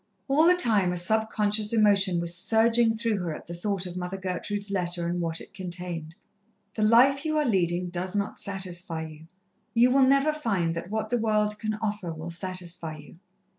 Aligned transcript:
All 0.27 0.47
the 0.47 0.55
time 0.55 0.91
a 0.91 0.97
subconscious 0.97 1.71
emotion 1.73 2.19
was 2.19 2.33
surging 2.35 2.97
through 2.97 3.19
her 3.19 3.35
at 3.35 3.45
the 3.45 3.53
thought 3.53 3.85
of 3.85 3.95
Mother 3.95 4.17
Gertrude's 4.17 4.71
letter 4.71 5.07
and 5.07 5.21
what 5.21 5.39
it 5.39 5.53
contained. 5.53 6.15
"The 6.73 6.81
life 6.81 7.23
you 7.23 7.37
are 7.37 7.45
leading 7.45 7.89
does 7.91 8.15
not 8.15 8.39
satisfy 8.39 9.03
you. 9.05 9.27
You 9.75 9.91
will 9.91 10.01
never 10.01 10.33
find 10.33 10.73
that 10.75 10.89
what 10.89 11.11
the 11.11 11.19
world 11.19 11.59
can 11.59 11.75
offer 11.75 12.11
will 12.11 12.31
satisfy 12.31 12.97
you." 12.97 13.19